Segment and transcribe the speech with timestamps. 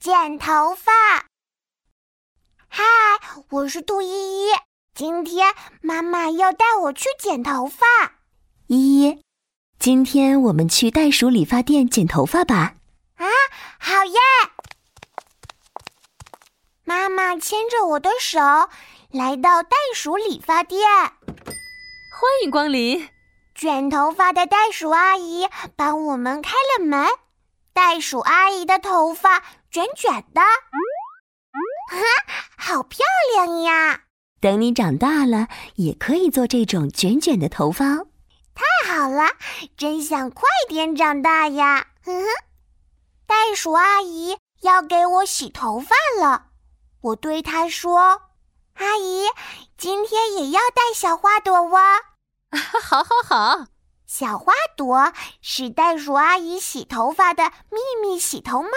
[0.00, 0.92] 剪头发。
[2.68, 2.84] 嗨，
[3.50, 4.50] 我是兔依依，
[4.94, 7.84] 今天妈妈要带我去剪头发。
[8.68, 9.20] 依依，
[9.76, 12.74] 今天我们去袋鼠理发店剪头发吧。
[13.16, 13.26] 啊，
[13.80, 14.20] 好耶！
[16.84, 18.38] 妈妈牵着我的手
[19.10, 23.08] 来到袋鼠理发店，欢迎光临。
[23.56, 27.04] 卷头发的袋鼠阿姨帮我们开了门。
[27.78, 30.48] 袋鼠阿姨的头发卷卷的，啊，
[32.58, 34.00] 好漂亮呀！
[34.40, 35.46] 等你长大了，
[35.76, 38.08] 也可以做这种卷卷的头发哦。
[38.52, 39.28] 太好了，
[39.76, 41.86] 真想快点长大呀！
[42.04, 42.26] 哼哼，
[43.28, 46.46] 袋鼠阿姨要给我洗头发了，
[47.00, 48.22] 我对她说
[48.74, 49.26] ：“阿姨，
[49.76, 51.78] 今天也要带小花朵哦。
[52.82, 53.66] ”好，好，好！
[54.08, 55.12] 小花朵
[55.42, 58.68] 是袋鼠阿姨洗头发的秘密洗头帽，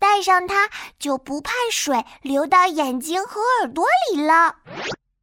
[0.00, 0.68] 戴上它
[0.98, 4.56] 就不怕水流到眼睛和耳朵里了。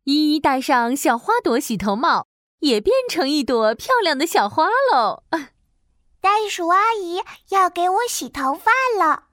[0.06, 2.28] 依依戴上小花朵洗头帽，
[2.60, 5.24] 也变成一朵漂亮的小花喽。
[6.22, 9.24] 袋鼠阿姨要给我洗头发了，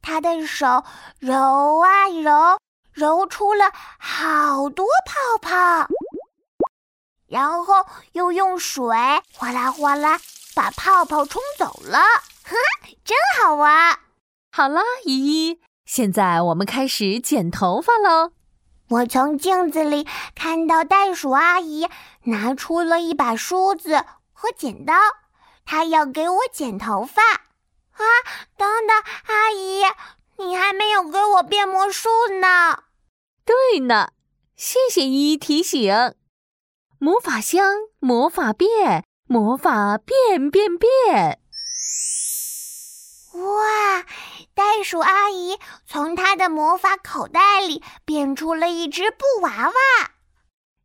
[0.00, 0.84] 她的手
[1.18, 2.56] 揉啊揉，
[2.92, 5.88] 揉出了好多泡泡。
[7.32, 8.84] 然后又用水
[9.32, 10.20] 哗啦哗啦
[10.54, 12.54] 把泡泡冲走了，呵，
[13.02, 13.98] 真好玩！
[14.50, 18.32] 好啦，依依，现在我们开始剪头发喽。
[18.90, 21.88] 我从镜子里看到袋鼠阿姨
[22.24, 24.92] 拿出了一把梳子和剪刀，
[25.64, 27.22] 她要给我剪头发。
[27.22, 28.04] 啊，
[28.58, 29.84] 等等，阿姨，
[30.36, 32.10] 你还没有给我变魔术
[32.42, 32.82] 呢。
[33.46, 34.10] 对呢，
[34.54, 36.14] 谢谢依依提醒。
[37.04, 37.64] 魔法箱，
[37.98, 41.40] 魔法变，魔法变变变！
[43.34, 44.04] 哇，
[44.54, 49.74] 袋鼠阿姨从她的魔法口袋里变出了一只布娃娃。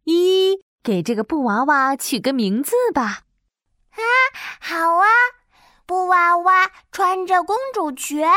[0.06, 3.20] 一，给这个布娃娃取个名字吧。
[3.91, 4.02] 啊，
[4.59, 5.06] 好啊！
[5.86, 8.28] 布娃娃穿着公主裙，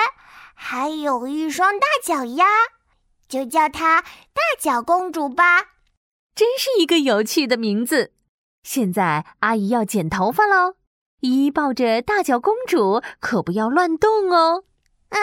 [0.55, 2.45] 还有一双大脚丫，
[3.27, 5.63] 就叫她大脚公主吧。
[6.35, 8.13] 真是一个有趣的名字。
[8.63, 10.75] 现在阿姨要剪头发喽，
[11.21, 14.65] 依依抱着大脚公主，可不要乱动哦。
[15.11, 15.19] 嗯，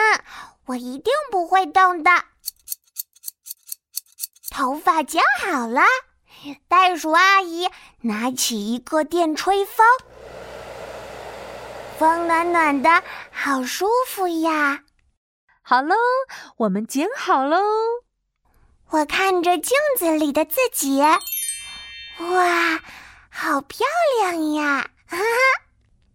[0.66, 2.10] 我一定不会动的。
[4.50, 5.82] 头发剪好了，
[6.68, 7.68] 袋鼠阿姨
[8.02, 9.86] 拿起一个电吹风，
[11.98, 14.82] 风暖暖的，好舒服呀。
[15.62, 15.94] 好喽，
[16.56, 17.58] 我们剪好喽。
[18.90, 22.80] 我看着镜子里的自己，哇，
[23.28, 23.86] 好漂
[24.18, 24.90] 亮呀！
[25.06, 25.24] 哈哈，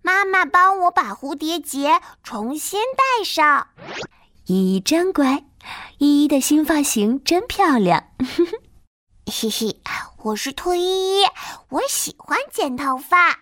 [0.01, 3.67] 妈妈帮我把蝴蝶结重新戴上。
[4.45, 5.45] 依依真乖，
[5.99, 8.09] 依依的新发型真漂亮。
[9.31, 9.79] 嘿嘿，
[10.23, 11.25] 我是兔依依，
[11.69, 13.39] 我喜欢剪头发。